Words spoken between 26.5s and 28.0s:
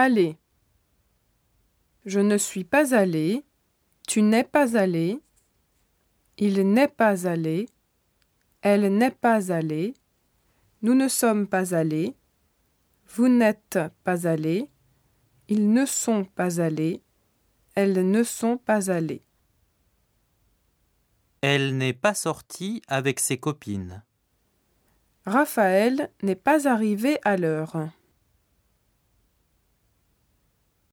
arrivé à l'heure.